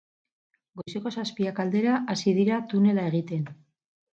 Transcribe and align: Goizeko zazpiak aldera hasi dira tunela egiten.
Goizeko 0.81 1.11
zazpiak 1.17 1.61
aldera 1.65 1.99
hasi 2.15 2.35
dira 2.41 2.59
tunela 2.73 3.05
egiten. 3.13 3.45